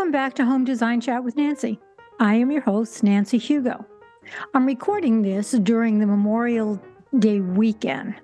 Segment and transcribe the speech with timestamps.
[0.00, 1.78] Welcome back to Home Design Chat with Nancy.
[2.18, 3.84] I am your host, Nancy Hugo.
[4.54, 6.80] I'm recording this during the Memorial
[7.18, 8.14] Day weekend.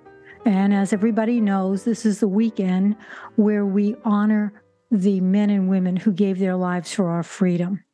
[0.46, 2.96] And as everybody knows, this is the weekend
[3.34, 4.54] where we honor
[4.90, 7.84] the men and women who gave their lives for our freedom.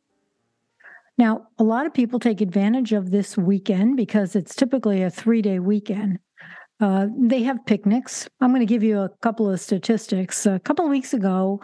[1.19, 5.43] Now, a lot of people take advantage of this weekend because it's typically a three
[5.43, 6.21] day weekend.
[6.83, 8.29] Uh, they have picnics.
[8.41, 10.47] I'm going to give you a couple of statistics.
[10.47, 11.61] A couple of weeks ago,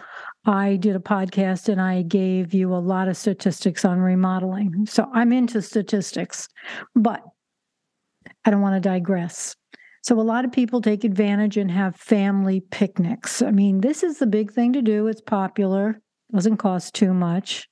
[0.47, 4.87] I did a podcast and I gave you a lot of statistics on remodeling.
[4.87, 6.49] So I'm into statistics,
[6.95, 7.21] but
[8.45, 9.57] I don't want to digress.
[10.05, 13.43] So a lot of people take advantage and have family picnics.
[13.43, 15.09] I mean, this is the big thing to do.
[15.09, 16.01] It's popular,
[16.33, 17.69] doesn't cost too much.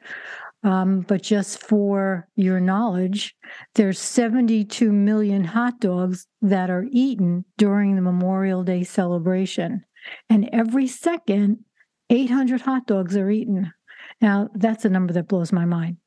[0.66, 3.36] Um, but just for your knowledge,
[3.76, 9.84] there's 72 million hot dogs that are eaten during the Memorial Day celebration.
[10.28, 11.58] And every second,
[12.10, 13.72] 800 hot dogs are eaten.
[14.20, 15.98] Now, that's a number that blows my mind.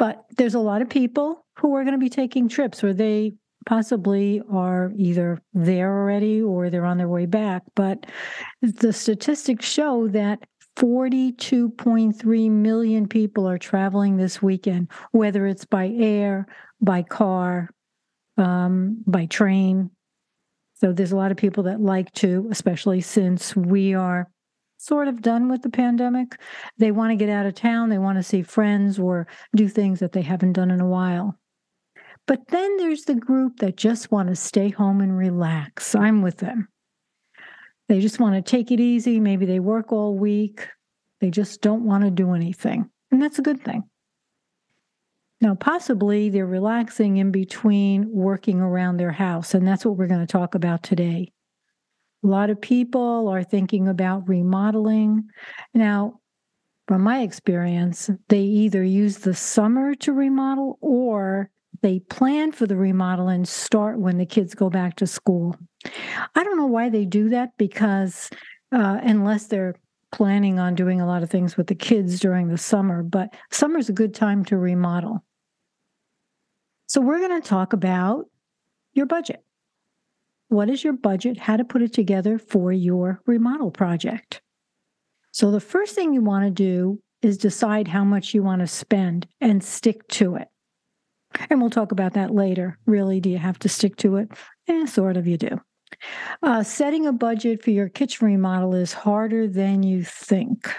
[0.00, 3.34] But there's a lot of people who are going to be taking trips where they
[3.66, 7.62] possibly are either there already or they're on their way back.
[7.76, 8.06] But
[8.62, 10.40] the statistics show that
[10.76, 16.46] 42.3 million people are traveling this weekend, whether it's by air,
[16.80, 17.70] by car,
[18.38, 19.90] um, by train.
[20.74, 24.28] So there's a lot of people that like to, especially since we are
[24.78, 26.40] sort of done with the pandemic.
[26.78, 30.00] They want to get out of town, they want to see friends or do things
[30.00, 31.38] that they haven't done in a while.
[32.26, 35.94] But then there's the group that just want to stay home and relax.
[35.94, 36.68] I'm with them.
[37.88, 39.20] They just want to take it easy.
[39.20, 40.68] Maybe they work all week.
[41.20, 42.88] They just don't want to do anything.
[43.10, 43.84] And that's a good thing.
[45.40, 49.54] Now, possibly they're relaxing in between working around their house.
[49.54, 51.32] And that's what we're going to talk about today.
[52.24, 55.24] A lot of people are thinking about remodeling.
[55.74, 56.20] Now,
[56.86, 61.50] from my experience, they either use the summer to remodel or
[61.82, 65.56] they plan for the remodel and start when the kids go back to school.
[66.34, 68.30] I don't know why they do that because
[68.72, 69.76] uh, unless they're
[70.12, 73.88] planning on doing a lot of things with the kids during the summer, but summer's
[73.88, 75.24] a good time to remodel.
[76.86, 78.26] So, we're going to talk about
[78.92, 79.42] your budget.
[80.48, 81.38] What is your budget?
[81.38, 84.42] How to put it together for your remodel project.
[85.30, 88.66] So, the first thing you want to do is decide how much you want to
[88.66, 90.48] spend and stick to it.
[91.48, 92.78] And we'll talk about that later.
[92.84, 94.30] Really, do you have to stick to it?
[94.68, 95.60] Eh, sort of, you do.
[96.42, 100.72] Uh, setting a budget for your kitchen remodel is harder than you think.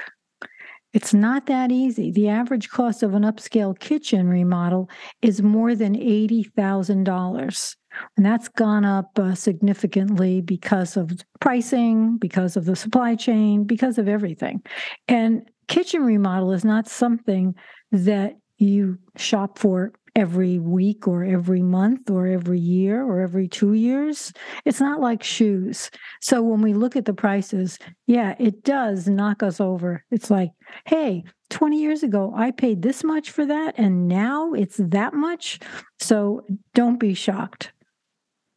[0.93, 2.11] It's not that easy.
[2.11, 4.89] The average cost of an upscale kitchen remodel
[5.23, 7.75] is more than $80,000.
[8.15, 13.97] And that's gone up uh, significantly because of pricing, because of the supply chain, because
[13.97, 14.61] of everything.
[15.07, 17.55] And kitchen remodel is not something
[17.91, 23.73] that you shop for every week or every month or every year or every two
[23.73, 24.31] years.
[24.63, 25.89] It's not like shoes.
[26.21, 30.03] So when we look at the prices, yeah, it does knock us over.
[30.11, 30.51] It's like,
[30.85, 35.59] hey, 20 years ago, I paid this much for that, and now it's that much.
[35.99, 36.41] So
[36.73, 37.71] don't be shocked.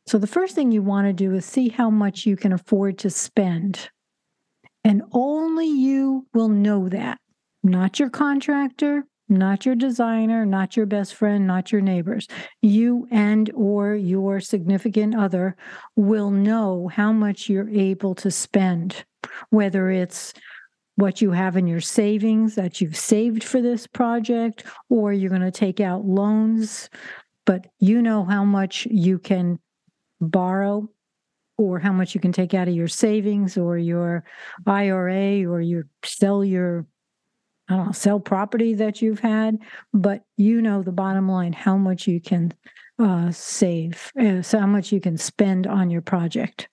[0.07, 2.99] So the first thing you want to do is see how much you can afford
[2.99, 3.91] to spend.
[4.85, 7.19] And only you will know that,
[7.65, 12.29] not your contractor, not your designer, not your best friend, not your neighbors.
[12.63, 15.57] You and or your significant other
[15.97, 19.05] will know how much you're able to spend,
[19.51, 20.33] whether it's
[20.97, 25.43] what you have in your savings that you've saved for this project or you're going
[25.43, 26.89] to take out loans,
[27.45, 29.59] but you know how much you can
[30.21, 30.89] borrow
[31.59, 34.25] or how much you can take out of your savings or your
[34.67, 36.87] IRA or you sell your
[37.69, 39.59] I don't know, sell property that you've had,
[39.93, 42.53] but you know the bottom line, how much you can
[42.99, 46.69] uh, save, uh, so how much you can spend on your project.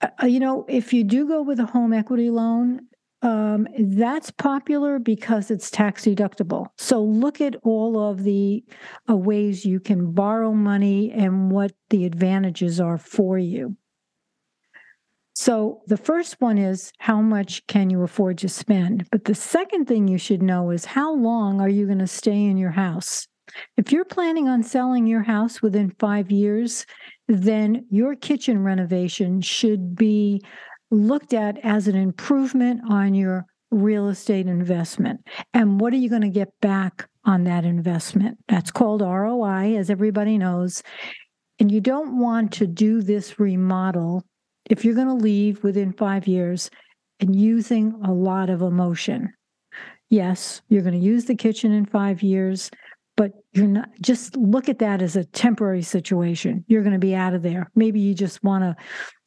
[0.00, 2.80] Uh, you know, if you do go with a home equity loan,
[3.22, 6.66] um, that's popular because it's tax deductible.
[6.76, 8.64] So look at all of the
[9.08, 13.76] uh, ways you can borrow money and what the advantages are for you.
[15.42, 19.08] So the first one is how much can you afford to spend?
[19.10, 22.44] But the second thing you should know is how long are you going to stay
[22.44, 23.26] in your house?
[23.76, 26.86] If you're planning on selling your house within five years,
[27.26, 30.44] then your kitchen renovation should be
[30.92, 35.26] looked at as an improvement on your real estate investment.
[35.52, 38.38] And what are you going to get back on that investment?
[38.46, 40.84] That's called ROI, as everybody knows.
[41.58, 44.24] And you don't want to do this remodel
[44.70, 46.70] if you're going to leave within five years
[47.20, 49.32] and using a lot of emotion.
[50.10, 52.70] Yes, you're going to use the kitchen in five years,
[53.16, 56.64] but you're not just look at that as a temporary situation.
[56.68, 57.70] You're going to be out of there.
[57.74, 58.76] Maybe you just want to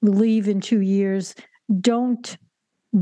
[0.01, 1.33] leave in two years.
[1.81, 2.37] Don't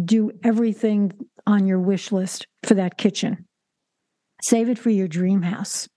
[0.06, 1.12] do everything
[1.46, 3.46] on your wish list for that kitchen.
[4.44, 5.88] Save it for your dream house.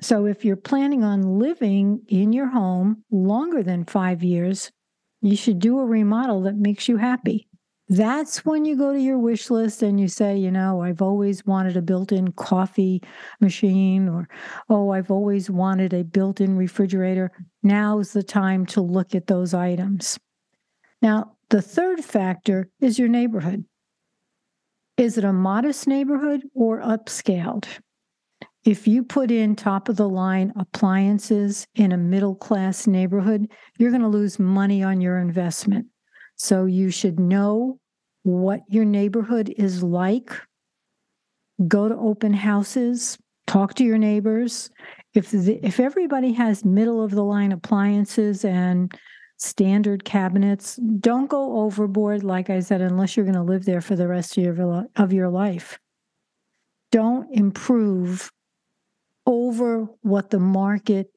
[0.00, 4.70] So, if you're planning on living in your home longer than five years,
[5.22, 7.48] you should do a remodel that makes you happy.
[7.88, 11.44] That's when you go to your wish list and you say, you know, I've always
[11.46, 13.02] wanted a built in coffee
[13.40, 14.28] machine, or,
[14.68, 17.32] oh, I've always wanted a built in refrigerator.
[17.62, 20.18] Now's the time to look at those items.
[21.00, 23.64] Now, the third factor is your neighborhood.
[24.98, 27.66] Is it a modest neighborhood or upscaled?
[28.68, 33.88] If you put in top of the line appliances in a middle class neighborhood, you're
[33.88, 35.86] going to lose money on your investment.
[36.36, 37.80] So you should know
[38.24, 40.34] what your neighborhood is like.
[41.66, 43.16] Go to open houses,
[43.46, 44.68] talk to your neighbors.
[45.14, 48.92] If the, if everybody has middle of the line appliances and
[49.38, 53.96] standard cabinets, don't go overboard like I said unless you're going to live there for
[53.96, 55.78] the rest of your of your life.
[56.92, 58.30] Don't improve
[59.28, 61.12] over what the market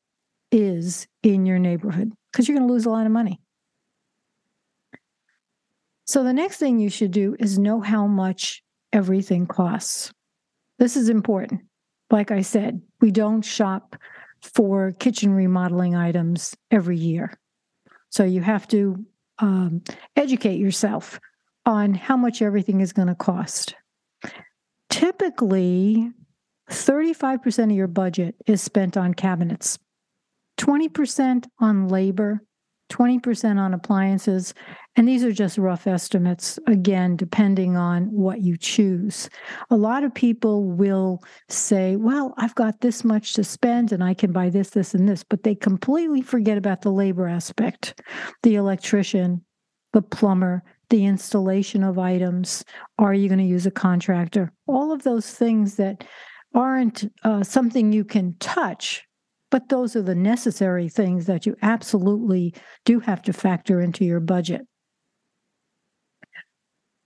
[0.52, 3.40] is in your neighborhood because you're going to lose a lot of money.
[6.06, 10.12] So, the next thing you should do is know how much everything costs.
[10.78, 11.62] This is important.
[12.12, 13.96] Like I said, we don't shop
[14.42, 17.40] for kitchen remodeling items every year.
[18.10, 19.06] So, you have to
[19.40, 19.84] um,
[20.18, 21.18] educate yourself
[21.66, 23.76] on how much everything is going to cost.
[24.90, 26.12] Typically,
[26.72, 29.78] 35% of your budget is spent on cabinets,
[30.58, 32.42] 20% on labor,
[32.92, 34.54] 20% on appliances.
[34.96, 39.30] And these are just rough estimates, again, depending on what you choose.
[39.70, 44.14] A lot of people will say, well, I've got this much to spend and I
[44.14, 48.02] can buy this, this, and this, but they completely forget about the labor aspect
[48.44, 49.44] the electrician,
[49.94, 52.66] the plumber, the installation of items.
[53.00, 54.52] Are you going to use a contractor?
[54.68, 56.04] All of those things that
[56.54, 59.04] aren't uh, something you can touch,
[59.50, 62.54] but those are the necessary things that you absolutely
[62.86, 64.62] do have to factor into your budget.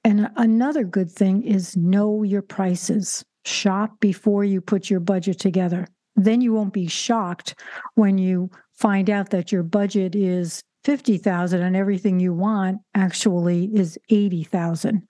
[0.03, 3.25] And another good thing is know your prices.
[3.43, 5.87] Shop before you put your budget together.
[6.15, 7.59] Then you won't be shocked
[7.95, 13.97] when you find out that your budget is 50,000 and everything you want actually is
[14.09, 15.01] 80,000.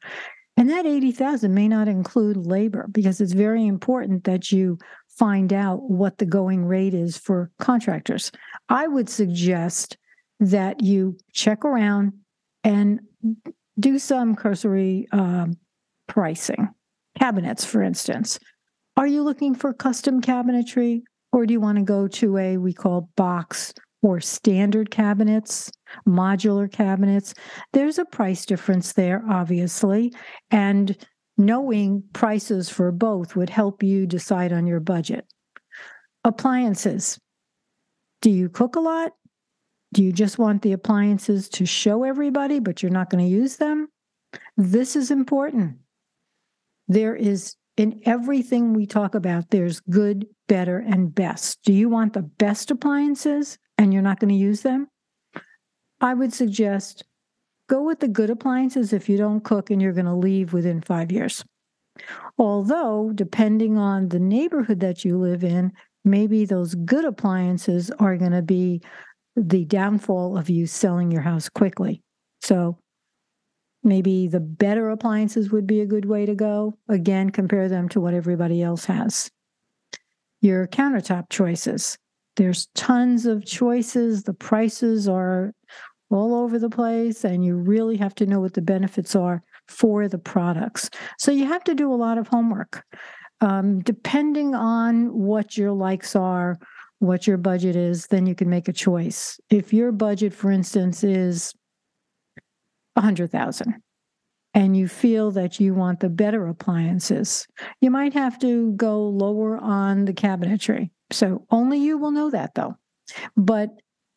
[0.57, 4.78] And that 80,000 may not include labor because it's very important that you
[5.10, 8.31] find out what the going rate is for contractors.
[8.69, 9.98] I would suggest
[10.40, 12.13] that you check around
[12.63, 13.02] and
[13.80, 15.57] do some cursory um,
[16.07, 16.69] pricing.
[17.19, 18.40] Cabinets, for instance.
[18.98, 21.01] Are you looking for custom cabinetry
[21.31, 23.74] or do you want to go to a we call box
[24.06, 25.72] or standard cabinets,
[26.07, 27.34] modular cabinets.
[27.74, 30.13] There's a price difference there, obviously.
[30.52, 30.96] And
[31.40, 35.25] knowing prices for both would help you decide on your budget.
[36.24, 37.19] Appliances.
[38.22, 39.13] Do you cook a lot?
[39.92, 43.58] Do you just want the appliances to show everybody, but you're not going to use
[43.58, 43.88] them?
[44.56, 45.77] This is important.
[46.88, 51.63] There is in everything we talk about, there's good, better, and best.
[51.63, 54.88] Do you want the best appliances and you're not going to use them?
[56.01, 57.03] I would suggest
[57.67, 60.82] go with the good appliances if you don't cook and you're going to leave within
[60.82, 61.44] five years.
[62.38, 65.72] Although, depending on the neighborhood that you live in,
[66.03, 68.82] maybe those good appliances are going to be
[69.36, 72.01] the downfall of you selling your house quickly.
[72.41, 72.77] So
[73.84, 76.77] maybe the better appliances would be a good way to go.
[76.89, 79.29] Again, compare them to what everybody else has.
[80.41, 81.98] Your countertop choices.
[82.36, 84.24] There's tons of choices.
[84.24, 85.54] The prices are
[86.10, 90.08] all over the place, and you really have to know what the benefits are for
[90.08, 90.89] the products.
[91.18, 92.84] So you have to do a lot of homework.
[93.42, 96.58] Um, depending on what your likes are,
[97.00, 99.39] what your budget is, then you can make a choice.
[99.50, 101.54] If your budget, for instance, is
[102.96, 103.75] a hundred thousand,
[104.54, 107.46] and you feel that you want the better appliances,
[107.82, 110.92] you might have to go lower on the cabinetry.
[111.12, 112.75] So only you will know that though.
[113.38, 113.69] But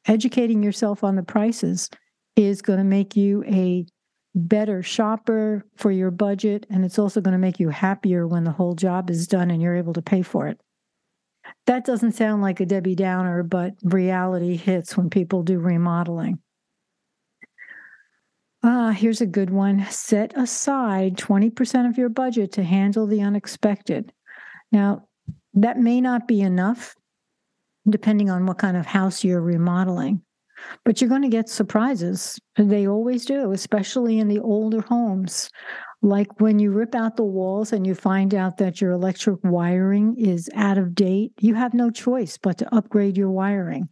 [0.07, 1.91] educating yourself on the prices
[2.37, 3.87] is going to make you a
[4.35, 6.67] better shopper for your budget.
[6.71, 9.61] And it's also going to make you happier when the whole job is done and
[9.61, 10.61] you're able to pay for it.
[11.67, 16.39] That doesn't sound like a Debbie Downer, but reality hits when people do remodeling.
[18.63, 19.87] Ah, here's a good one.
[19.89, 24.13] Set aside 20% of your budget to handle the unexpected.
[24.73, 25.08] Now,
[25.55, 26.95] that may not be enough,
[27.89, 30.23] depending on what kind of house you're remodeling,
[30.85, 32.39] but you're going to get surprises.
[32.57, 35.51] They always do, especially in the older homes.
[36.01, 40.17] Like when you rip out the walls and you find out that your electric wiring
[40.17, 43.89] is out of date, you have no choice but to upgrade your wiring.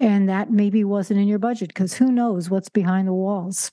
[0.00, 3.72] And that maybe wasn't in your budget because who knows what's behind the walls.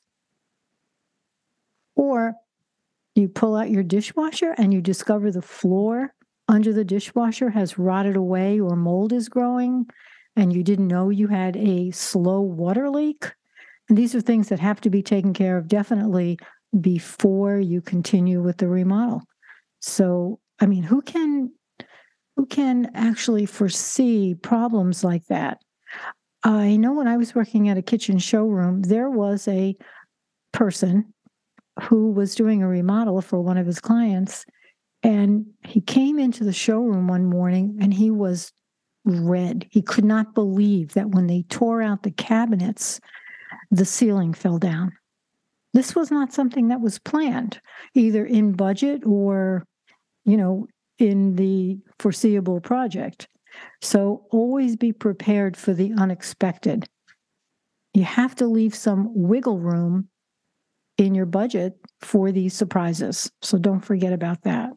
[1.95, 2.33] Or
[3.13, 6.13] you pull out your dishwasher and you discover the floor
[6.47, 9.87] under the dishwasher has rotted away or mold is growing
[10.35, 13.31] and you didn't know you had a slow water leak.
[13.89, 16.37] And these are things that have to be taken care of definitely
[16.79, 19.23] before you continue with the remodel.
[19.79, 21.51] So, I mean, who can
[22.35, 25.59] who can actually foresee problems like that?
[26.43, 29.75] I know when I was working at a kitchen showroom, there was a
[30.51, 31.13] person
[31.83, 34.45] who was doing a remodel for one of his clients.
[35.05, 38.51] And he came into the showroom one morning and he was
[39.03, 39.67] red.
[39.69, 42.99] He could not believe that when they tore out the cabinets,
[43.69, 44.93] the ceiling fell down.
[45.73, 47.61] This was not something that was planned,
[47.93, 49.67] either in budget or,
[50.23, 50.65] you know,
[50.97, 53.27] in the foreseeable project.
[53.83, 56.87] So always be prepared for the unexpected.
[57.93, 60.09] You have to leave some wiggle room
[60.97, 63.29] in your budget for these surprises.
[63.43, 64.71] So don't forget about that.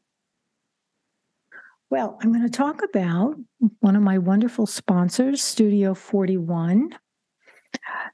[1.90, 3.36] Well, I'm going to talk about
[3.80, 6.90] one of my wonderful sponsors, Studio 41.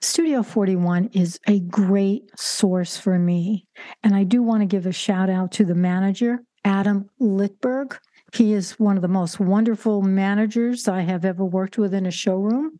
[0.00, 3.66] Studio 41 is a great source for me.
[4.04, 7.98] And I do want to give a shout out to the manager, Adam Litberg.
[8.32, 12.12] He is one of the most wonderful managers I have ever worked with in a
[12.12, 12.78] showroom.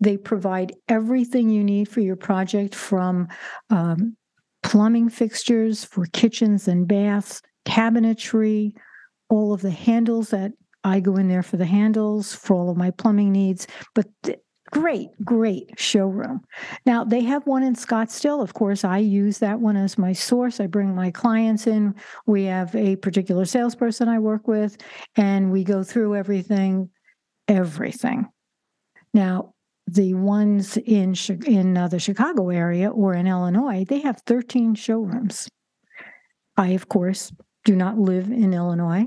[0.00, 3.28] They provide everything you need for your project from
[3.70, 4.18] um,
[4.62, 8.74] plumbing fixtures for kitchens and baths, cabinetry,
[9.28, 10.52] all of the handles that
[10.84, 13.66] I go in there for the handles for all of my plumbing needs.
[13.94, 14.38] But th-
[14.70, 16.42] great, great showroom.
[16.84, 18.42] Now, they have one in Scottsdale.
[18.42, 20.60] Of course, I use that one as my source.
[20.60, 21.94] I bring my clients in.
[22.26, 24.76] We have a particular salesperson I work with,
[25.16, 26.90] and we go through everything,
[27.48, 28.26] everything.
[29.12, 29.54] Now,
[29.86, 31.14] the ones in
[31.46, 35.48] in uh, the Chicago area or in Illinois, they have 13 showrooms.
[36.56, 37.32] I, of course,
[37.66, 39.04] do not live in Illinois,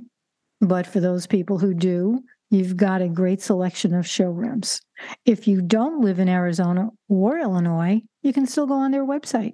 [0.59, 4.81] but for those people who do, you've got a great selection of showrooms.
[5.25, 9.53] If you don't live in Arizona or Illinois, you can still go on their website.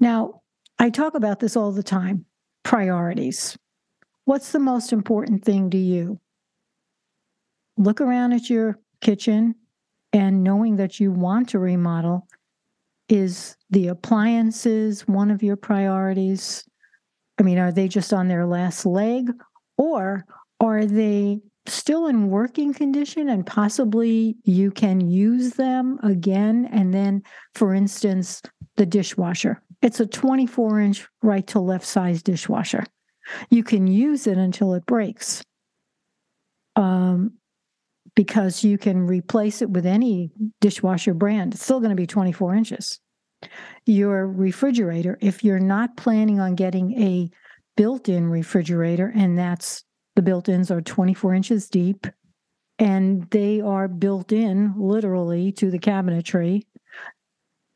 [0.01, 0.43] Now,
[0.79, 2.25] I talk about this all the time
[2.63, 3.57] priorities.
[4.25, 6.21] What's the most important thing to you?
[7.77, 9.55] Look around at your kitchen
[10.13, 12.27] and knowing that you want to remodel,
[13.09, 16.65] is the appliances one of your priorities?
[17.39, 19.31] I mean, are they just on their last leg
[19.77, 20.25] or
[20.61, 26.69] are they still in working condition and possibly you can use them again?
[26.73, 27.23] And then,
[27.55, 28.43] for instance,
[28.77, 29.63] the dishwasher.
[29.83, 32.85] It's a 24 inch right to left size dishwasher.
[33.51, 35.43] You can use it until it breaks.
[36.77, 37.33] Um,
[38.15, 41.55] because you can replace it with any dishwasher brand.
[41.55, 42.99] It's still going to be 24 inches.
[43.87, 47.31] Your refrigerator, if you're not planning on getting a
[47.77, 49.85] built in refrigerator, and that's
[50.19, 52.05] the built ins are 24 inches deep
[52.81, 56.63] and they are built in literally to the cabinetry.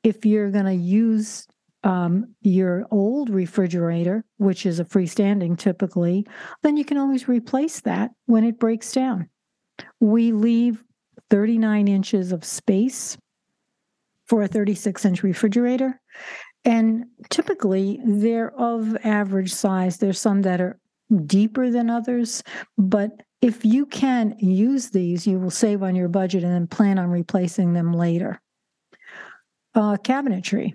[0.02, 1.46] If you're going to use
[1.84, 6.26] um, your old refrigerator, which is a freestanding typically,
[6.64, 9.28] then you can always replace that when it breaks down.
[10.00, 10.82] We leave
[11.30, 13.16] 39 inches of space
[14.26, 16.00] for a 36 inch refrigerator.
[16.64, 19.98] And typically they're of average size.
[19.98, 20.80] There's some that are
[21.26, 22.42] deeper than others,
[22.78, 26.98] but if you can use these, you will save on your budget and then plan
[26.98, 28.40] on replacing them later.
[29.74, 30.74] Uh, cabinetry.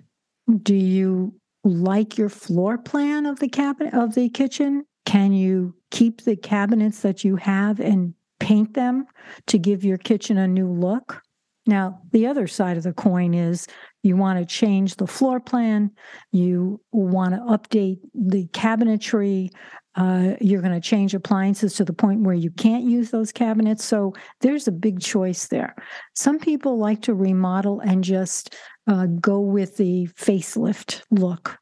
[0.62, 4.84] Do you like your floor plan of the cabinet of the kitchen?
[5.06, 9.06] Can you keep the cabinets that you have and paint them
[9.46, 11.22] to give your kitchen a new look.
[11.68, 13.66] Now, the other side of the coin is
[14.02, 15.90] you want to change the floor plan,
[16.32, 19.50] you want to update the cabinetry,
[19.94, 23.84] uh, you're going to change appliances to the point where you can't use those cabinets.
[23.84, 25.74] So there's a big choice there.
[26.14, 28.56] Some people like to remodel and just
[28.86, 31.58] uh, go with the facelift look.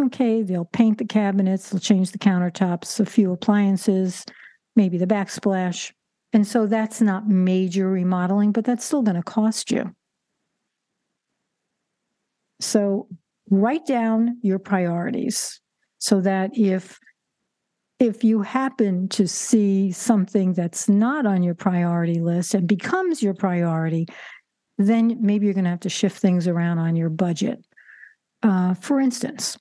[0.00, 4.24] Okay, they'll paint the cabinets, they'll change the countertops, a few appliances,
[4.74, 5.92] maybe the backsplash.
[6.32, 9.94] And so that's not major remodeling, but that's still going to cost you.
[12.60, 13.08] So
[13.50, 15.60] write down your priorities
[15.98, 16.98] so that if
[17.98, 23.34] if you happen to see something that's not on your priority list and becomes your
[23.34, 24.06] priority,
[24.78, 27.62] then maybe you're going to have to shift things around on your budget.
[28.42, 29.58] Uh, for instance,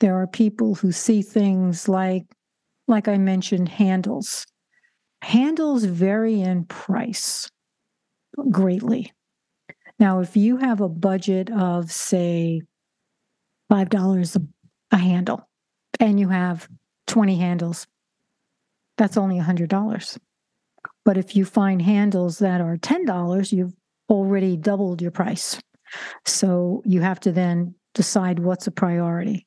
[0.00, 2.24] there are people who see things like,
[2.86, 4.44] like I mentioned, handles.
[5.24, 7.50] Handles vary in price
[8.50, 9.10] greatly.
[9.98, 12.60] Now, if you have a budget of, say,
[13.72, 14.48] $5
[14.90, 15.48] a handle
[15.98, 16.68] and you have
[17.06, 17.86] 20 handles,
[18.98, 20.18] that's only $100.
[21.06, 23.74] But if you find handles that are $10, you've
[24.10, 25.58] already doubled your price.
[26.26, 29.46] So you have to then decide what's a priority.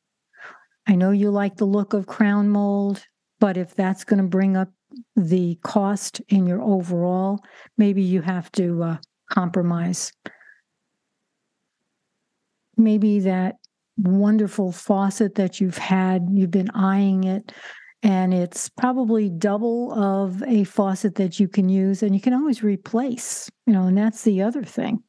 [0.88, 3.04] I know you like the look of crown mold,
[3.40, 4.70] but if that's going to bring up
[5.16, 7.40] the cost in your overall,
[7.78, 8.98] maybe you have to uh,
[9.32, 10.12] compromise.
[12.76, 13.56] Maybe that
[13.98, 17.52] wonderful faucet that you've had, you've been eyeing it,
[18.04, 22.64] and it's probably double of a faucet that you can use and you can always
[22.64, 25.02] replace, you know, and that's the other thing.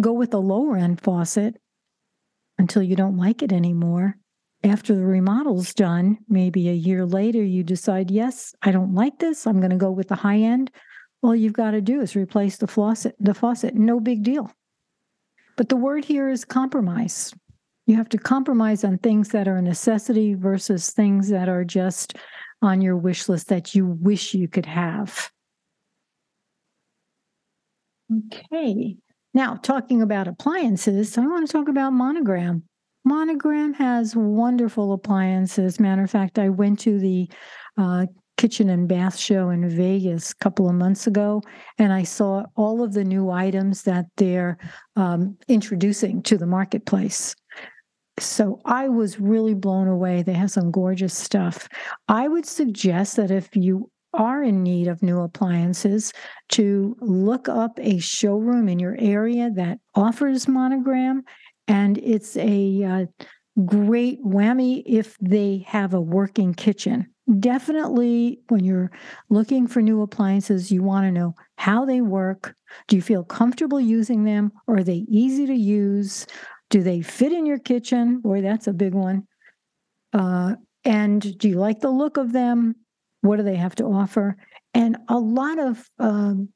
[0.00, 1.56] Go with the lower end faucet
[2.58, 4.16] until you don't like it anymore.
[4.64, 9.46] After the remodel's done, maybe a year later, you decide, yes, I don't like this.
[9.46, 10.70] I'm going to go with the high end.
[11.22, 13.14] All you've got to do is replace the faucet.
[13.20, 14.50] The faucet, no big deal.
[15.56, 17.34] But the word here is compromise.
[17.86, 22.16] You have to compromise on things that are a necessity versus things that are just
[22.62, 25.30] on your wish list that you wish you could have.
[28.32, 28.96] Okay.
[29.34, 32.62] Now, talking about appliances, I want to talk about Monogram.
[33.04, 35.78] Monogram has wonderful appliances.
[35.78, 37.28] Matter of fact, I went to the
[37.76, 41.42] uh, kitchen and bath show in Vegas a couple of months ago,
[41.78, 44.58] and I saw all of the new items that they're
[44.96, 47.34] um, introducing to the marketplace.
[48.18, 50.22] So I was really blown away.
[50.22, 51.68] They have some gorgeous stuff.
[52.08, 56.12] I would suggest that if you are in need of new appliances
[56.50, 61.22] to look up a showroom in your area that offers monogram
[61.68, 63.06] and it's a uh,
[63.64, 67.06] great whammy if they have a working kitchen
[67.38, 68.90] definitely when you're
[69.30, 72.54] looking for new appliances you want to know how they work
[72.88, 76.26] do you feel comfortable using them are they easy to use
[76.74, 78.18] do they fit in your kitchen?
[78.18, 79.28] Boy, that's a big one.
[80.12, 82.74] Uh, and do you like the look of them?
[83.20, 84.36] What do they have to offer?
[84.74, 86.48] And a lot of um,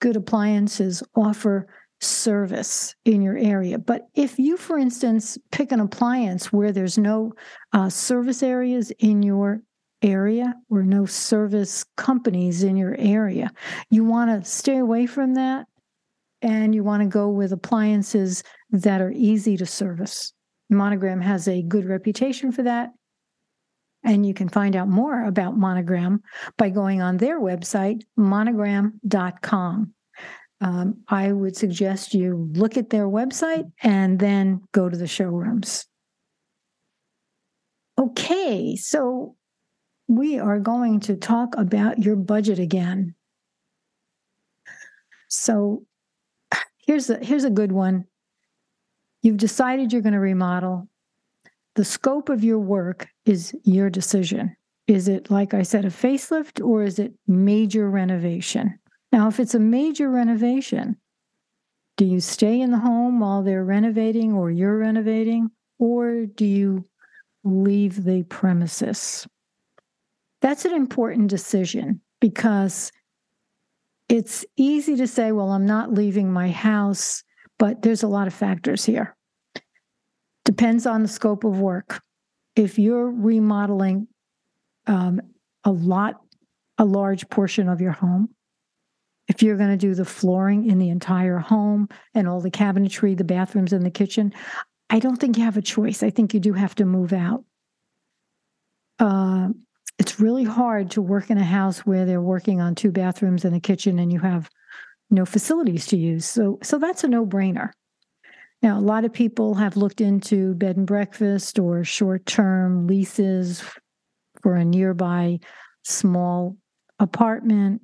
[0.00, 1.68] good appliances offer
[2.02, 3.78] service in your area.
[3.78, 7.32] But if you, for instance, pick an appliance where there's no
[7.72, 9.62] uh, service areas in your
[10.02, 13.52] area or no service companies in your area,
[13.90, 15.66] you want to stay away from that
[16.42, 20.32] and you want to go with appliances that are easy to service.
[20.70, 22.90] Monogram has a good reputation for that.
[24.04, 26.22] And you can find out more about Monogram
[26.58, 29.94] by going on their website, monogram.com.
[30.62, 35.86] Um, I would suggest you look at their website and then go to the showrooms.
[37.98, 39.34] Okay, so
[40.06, 43.16] we are going to talk about your budget again.
[45.28, 45.84] So
[46.86, 48.04] here's a here's a good one.
[49.22, 50.88] You've decided you're going to remodel.
[51.74, 54.56] The scope of your work is your decision.
[54.86, 58.78] Is it, like I said, a facelift or is it major renovation?
[59.12, 60.96] Now, if it's a major renovation,
[61.96, 66.88] do you stay in the home while they're renovating or you're renovating, or do you
[67.44, 69.26] leave the premises?
[70.40, 72.90] That's an important decision because
[74.08, 77.22] it's easy to say, well, I'm not leaving my house
[77.62, 79.16] but there's a lot of factors here.
[80.44, 82.02] Depends on the scope of work.
[82.56, 84.08] If you're remodeling
[84.88, 85.20] um,
[85.62, 86.20] a lot,
[86.78, 88.30] a large portion of your home,
[89.32, 93.16] if you're going to do the flooring in the entire home and all the cabinetry,
[93.16, 94.30] the bathrooms, and the kitchen,
[94.90, 96.02] I don't think you have a choice.
[96.02, 97.42] I think you do have to move out.
[98.98, 99.48] Uh,
[99.98, 103.56] it's really hard to work in a house where they're working on two bathrooms and
[103.56, 104.50] a kitchen and you have
[105.08, 106.26] no facilities to use.
[106.26, 107.70] So, so that's a no brainer.
[108.60, 113.64] Now, a lot of people have looked into bed and breakfast or short term leases
[114.42, 115.40] for a nearby
[115.84, 116.58] small
[116.98, 117.80] apartment.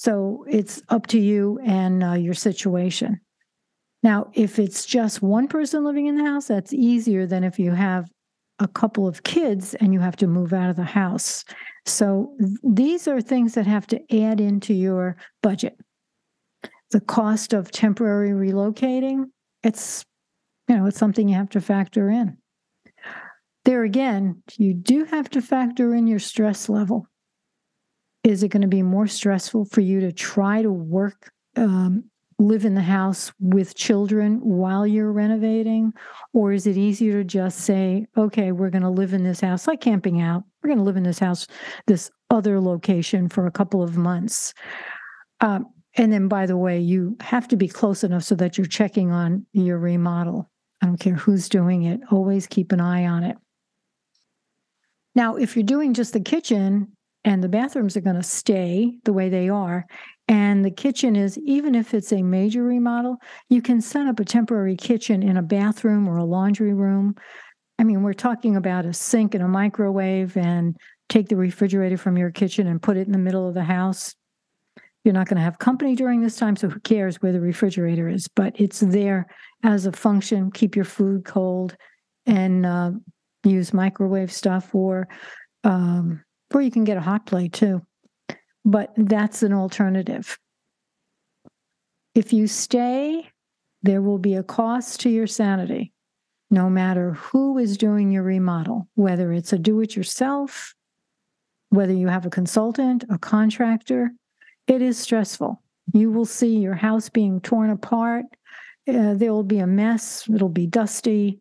[0.00, 3.20] So it's up to you and uh, your situation.
[4.02, 7.72] Now, if it's just one person living in the house, that's easier than if you
[7.72, 8.08] have
[8.60, 11.44] a couple of kids and you have to move out of the house.
[11.84, 15.76] So these are things that have to add into your budget.
[16.92, 19.24] The cost of temporary relocating,
[19.62, 20.06] it's
[20.66, 22.38] you know, it's something you have to factor in.
[23.66, 27.06] There again, you do have to factor in your stress level.
[28.22, 32.04] Is it going to be more stressful for you to try to work um,
[32.40, 35.92] live in the house with children while you're renovating?
[36.32, 39.66] Or is it easier to just say, okay, we're going to live in this house,
[39.66, 41.46] like camping out, we're going to live in this house,
[41.86, 44.54] this other location for a couple of months?
[45.40, 48.66] Um, and then, by the way, you have to be close enough so that you're
[48.66, 50.50] checking on your remodel.
[50.82, 53.36] I don't care who's doing it, always keep an eye on it.
[55.14, 56.92] Now, if you're doing just the kitchen
[57.24, 59.86] and the bathrooms are going to stay the way they are,
[60.28, 63.16] and the kitchen is, even if it's a major remodel,
[63.48, 67.16] you can set up a temporary kitchen in a bathroom or a laundry room.
[67.80, 70.76] I mean, we're talking about a sink and a microwave and
[71.08, 74.14] take the refrigerator from your kitchen and put it in the middle of the house.
[75.02, 78.08] You're not going to have company during this time, so who cares where the refrigerator
[78.08, 78.28] is?
[78.28, 79.26] But it's there
[79.64, 80.52] as a function.
[80.52, 81.76] Keep your food cold
[82.26, 82.92] and uh,
[83.42, 85.08] use microwave stuff, or
[85.64, 86.22] um,
[86.54, 87.82] or you can get a hot plate too
[88.64, 90.38] but that's an alternative.
[92.14, 93.28] If you stay,
[93.82, 95.92] there will be a cost to your sanity,
[96.50, 100.74] no matter who is doing your remodel, whether it's a do it yourself,
[101.70, 104.10] whether you have a consultant, a contractor.
[104.66, 105.62] It is stressful.
[105.92, 108.26] You will see your house being torn apart.
[108.88, 110.28] Uh, there will be a mess.
[110.32, 111.40] It'll be dusty.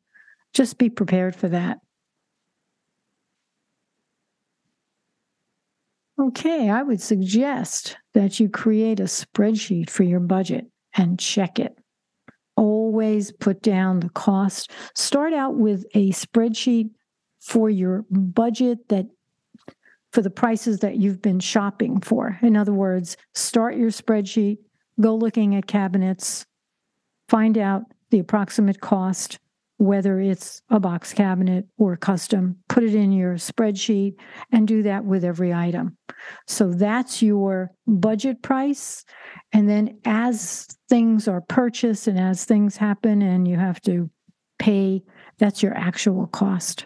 [0.54, 1.80] Just be prepared for that.
[6.20, 10.66] Okay, I would suggest that you create a spreadsheet for your budget
[10.98, 11.78] and check it.
[12.58, 14.72] Always put down the cost.
[14.96, 16.90] Start out with a spreadsheet
[17.40, 19.06] for your budget that
[20.12, 22.38] for the prices that you've been shopping for.
[22.42, 24.58] In other words, start your spreadsheet,
[25.00, 26.46] go looking at cabinets,
[27.30, 29.40] find out the approximate cost
[29.80, 34.13] whether it's a box cabinet or custom, put it in your spreadsheet
[34.52, 35.98] and do that with every item.
[36.48, 39.06] So that's your budget price.
[39.54, 44.10] And then as things are purchased and as things happen and you have to
[44.60, 45.02] pay,
[45.38, 46.86] that's your actual cost.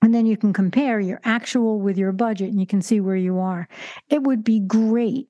[0.00, 3.16] And then you can compare your actual with your budget and you can see where
[3.16, 3.66] you are.
[4.08, 5.26] It would be great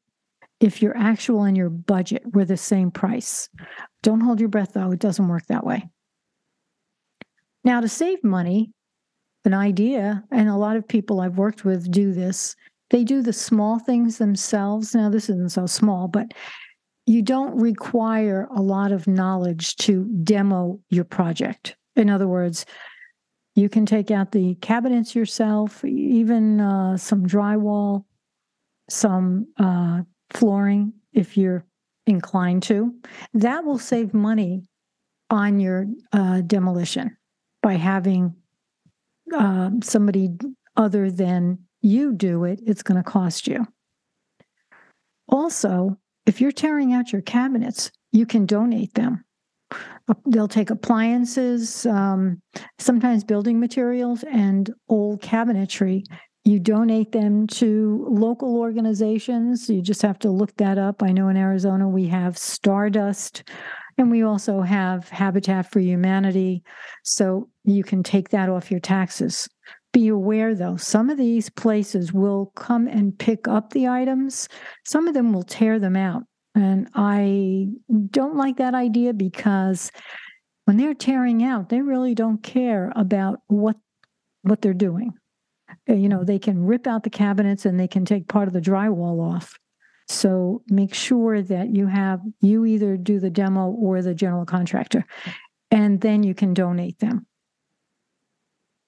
[0.60, 3.48] if your actual and your budget were the same price.
[4.02, 5.88] Don't hold your breath though, it doesn't work that way.
[7.66, 8.70] Now, to save money,
[9.44, 12.54] an idea, and a lot of people I've worked with do this,
[12.90, 14.94] they do the small things themselves.
[14.94, 16.32] Now, this isn't so small, but
[17.06, 21.74] you don't require a lot of knowledge to demo your project.
[21.96, 22.66] In other words,
[23.56, 28.04] you can take out the cabinets yourself, even uh, some drywall,
[28.88, 31.64] some uh, flooring if you're
[32.06, 32.94] inclined to.
[33.34, 34.62] That will save money
[35.30, 37.16] on your uh, demolition
[37.66, 38.32] by having
[39.34, 40.28] uh, somebody
[40.76, 43.66] other than you do it, it's going to cost you.
[45.28, 49.24] Also, if you're tearing out your cabinets, you can donate them.
[50.28, 52.40] They'll take appliances, um,
[52.78, 56.04] sometimes building materials, and old cabinetry.
[56.44, 59.68] You donate them to local organizations.
[59.68, 61.02] You just have to look that up.
[61.02, 63.42] I know in Arizona we have Stardust,
[63.98, 66.62] and we also have Habitat for Humanity.
[67.04, 69.48] So you can take that off your taxes.
[69.92, 74.48] Be aware though, some of these places will come and pick up the items,
[74.84, 76.24] some of them will tear them out.
[76.54, 77.68] And I
[78.10, 79.90] don't like that idea because
[80.64, 83.76] when they're tearing out, they really don't care about what
[84.42, 85.12] what they're doing.
[85.86, 88.60] You know, they can rip out the cabinets and they can take part of the
[88.60, 89.58] drywall off.
[90.08, 95.04] So make sure that you have you either do the demo or the general contractor,
[95.70, 97.26] and then you can donate them.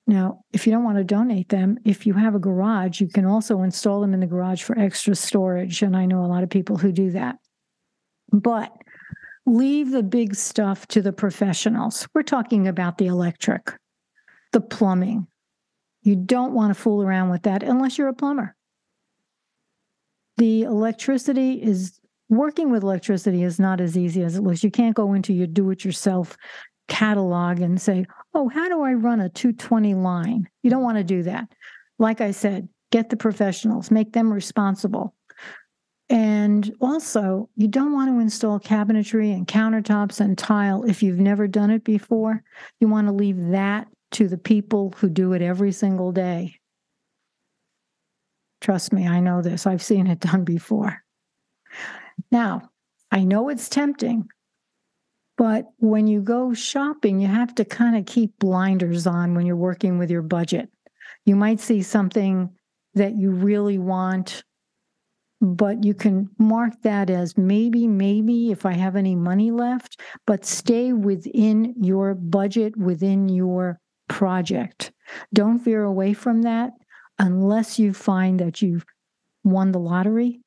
[0.07, 3.27] Now, if you don't want to donate them, if you have a garage, you can
[3.27, 5.83] also install them in the garage for extra storage.
[5.83, 7.37] And I know a lot of people who do that.
[8.33, 8.73] But
[9.45, 12.09] leave the big stuff to the professionals.
[12.15, 13.75] We're talking about the electric,
[14.53, 15.27] the plumbing.
[16.03, 18.55] You don't want to fool around with that unless you're a plumber.
[20.39, 24.63] The electricity is working with electricity is not as easy as it looks.
[24.63, 26.37] You can't go into your do it yourself
[26.89, 30.49] catalog and say, oh, how do I run a 220 line?
[30.63, 31.49] You don't want to do that.
[31.99, 35.15] Like I said, get the professionals, make them responsible.
[36.11, 41.47] And also, you don't want to install cabinetry and countertops and tile if you've never
[41.47, 42.43] done it before.
[42.81, 46.59] You want to leave that to the people who do it every single day.
[48.61, 49.67] Trust me, I know this.
[49.67, 51.03] I've seen it done before.
[52.31, 52.71] Now,
[53.11, 54.29] I know it's tempting,
[55.37, 59.57] but when you go shopping, you have to kind of keep blinders on when you're
[59.57, 60.69] working with your budget.
[61.25, 62.51] You might see something
[62.95, 64.43] that you really want,
[65.41, 70.45] but you can mark that as maybe, maybe if I have any money left, but
[70.45, 74.93] stay within your budget, within your project.
[75.33, 76.73] Don't veer away from that
[77.19, 78.85] unless you find that you've
[79.45, 80.41] won the lottery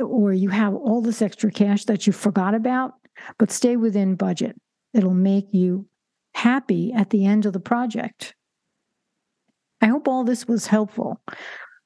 [0.00, 2.94] or you have all this extra cash that you forgot about,
[3.38, 4.56] but stay within budget.
[4.94, 5.86] It'll make you
[6.34, 8.34] happy at the end of the project.
[9.80, 11.20] I hope all this was helpful.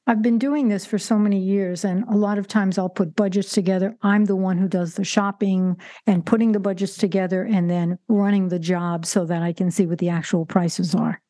[0.06, 3.16] I've been doing this for so many years, and a lot of times I'll put
[3.16, 3.96] budgets together.
[4.02, 5.76] I'm the one who does the shopping
[6.06, 9.86] and putting the budgets together and then running the job so that I can see
[9.86, 11.22] what the actual prices are.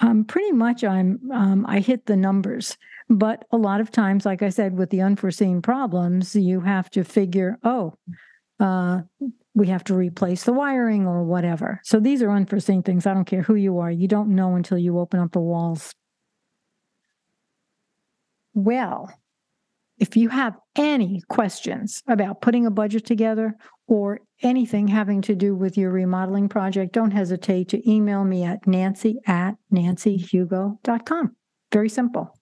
[0.00, 2.76] Um, pretty much, I'm um, I hit the numbers,
[3.08, 7.04] but a lot of times, like I said, with the unforeseen problems, you have to
[7.04, 7.94] figure, oh,
[8.58, 9.02] uh,
[9.54, 11.80] we have to replace the wiring or whatever.
[11.84, 13.06] So these are unforeseen things.
[13.06, 15.94] I don't care who you are; you don't know until you open up the walls.
[18.54, 19.12] Well,
[19.98, 25.54] if you have any questions about putting a budget together or anything having to do
[25.54, 31.36] with your remodeling project, don't hesitate to email me at nancy at nancyhugo.com.
[31.72, 32.36] Very simple.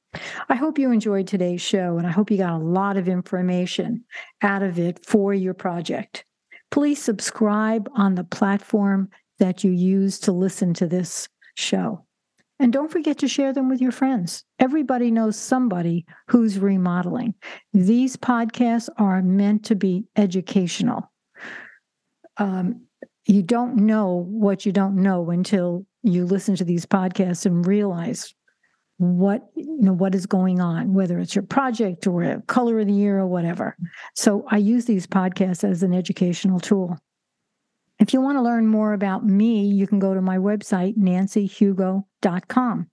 [0.49, 4.05] I hope you enjoyed today's show and I hope you got a lot of information
[4.43, 6.25] out of it for your project.
[6.71, 12.05] Please subscribe on the platform that you use to listen to this show.
[12.61, 14.45] And don't forget to share them with your friends.
[14.61, 17.35] Everybody knows somebody who's remodeling.
[17.73, 21.11] These podcasts are meant to be educational.
[22.37, 22.83] Um,
[23.27, 28.35] you don't know what you don't know until you listen to these podcasts and realize
[28.99, 32.87] what you know what is going on whether it's your project or a color of
[32.87, 33.77] the year or whatever
[34.15, 36.97] so i use these podcasts as an educational tool
[37.99, 42.91] if you want to learn more about me, you can go to my website, nancyhugo.com.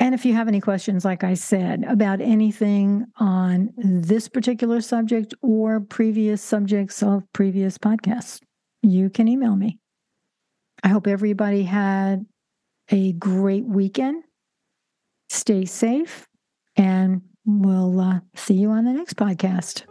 [0.00, 5.34] And if you have any questions, like I said, about anything on this particular subject
[5.42, 8.40] or previous subjects of previous podcasts,
[8.82, 9.78] you can email me.
[10.82, 12.24] I hope everybody had
[12.90, 14.24] a great weekend.
[15.28, 16.26] Stay safe,
[16.76, 19.84] and we'll uh, see you on the next podcast.